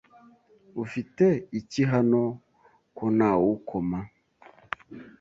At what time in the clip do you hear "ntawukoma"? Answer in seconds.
3.17-3.99